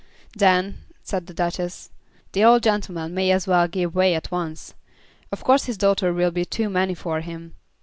"Then," 0.35 0.79
said 1.03 1.27
the 1.27 1.33
Duchess, 1.35 1.91
"the 2.31 2.43
old 2.43 2.63
gentleman 2.63 3.13
may 3.13 3.29
as 3.29 3.45
well 3.45 3.67
give 3.67 3.93
way 3.93 4.15
at 4.15 4.31
once. 4.31 4.73
Of 5.31 5.43
course 5.43 5.65
his 5.65 5.77
daughter 5.77 6.11
will 6.11 6.31
be 6.31 6.43
too 6.43 6.71
many 6.71 6.95
for 6.95 7.21
him." 7.21 7.53